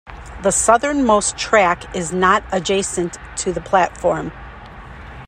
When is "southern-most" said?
0.49-1.37